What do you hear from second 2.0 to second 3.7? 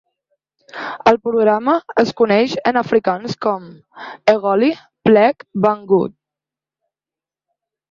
es coneix en afrikaans com